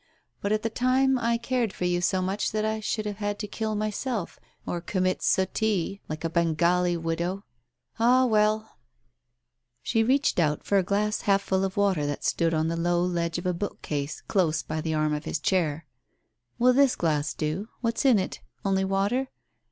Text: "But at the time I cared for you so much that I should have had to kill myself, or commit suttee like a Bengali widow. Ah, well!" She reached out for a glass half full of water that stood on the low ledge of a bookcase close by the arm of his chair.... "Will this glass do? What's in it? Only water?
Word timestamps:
"But 0.41 0.51
at 0.51 0.63
the 0.63 0.69
time 0.71 1.19
I 1.19 1.37
cared 1.37 1.71
for 1.73 1.85
you 1.85 2.01
so 2.01 2.23
much 2.23 2.51
that 2.53 2.65
I 2.65 2.79
should 2.79 3.05
have 3.05 3.17
had 3.17 3.37
to 3.37 3.47
kill 3.47 3.75
myself, 3.75 4.39
or 4.65 4.81
commit 4.81 5.21
suttee 5.21 6.01
like 6.09 6.23
a 6.23 6.29
Bengali 6.31 6.97
widow. 6.97 7.43
Ah, 7.99 8.25
well!" 8.25 8.79
She 9.83 10.01
reached 10.01 10.39
out 10.39 10.63
for 10.63 10.79
a 10.79 10.83
glass 10.83 11.21
half 11.21 11.43
full 11.43 11.63
of 11.63 11.77
water 11.77 12.07
that 12.07 12.23
stood 12.23 12.51
on 12.55 12.67
the 12.67 12.75
low 12.75 12.99
ledge 13.05 13.37
of 13.37 13.45
a 13.45 13.53
bookcase 13.53 14.21
close 14.21 14.63
by 14.63 14.81
the 14.81 14.95
arm 14.95 15.13
of 15.13 15.25
his 15.25 15.37
chair.... 15.37 15.85
"Will 16.57 16.73
this 16.73 16.95
glass 16.95 17.35
do? 17.35 17.69
What's 17.81 18.03
in 18.03 18.17
it? 18.17 18.41
Only 18.65 18.83
water? 18.83 19.29